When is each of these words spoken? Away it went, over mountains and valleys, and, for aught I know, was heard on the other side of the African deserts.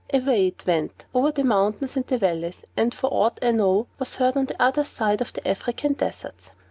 Away 0.11 0.47
it 0.47 0.63
went, 0.65 1.05
over 1.13 1.43
mountains 1.43 1.95
and 1.95 2.07
valleys, 2.07 2.65
and, 2.75 2.91
for 2.91 3.05
aught 3.13 3.37
I 3.43 3.51
know, 3.51 3.85
was 3.99 4.15
heard 4.15 4.35
on 4.35 4.47
the 4.47 4.59
other 4.59 4.83
side 4.83 5.21
of 5.21 5.31
the 5.31 5.47
African 5.47 5.93
deserts. 5.93 6.49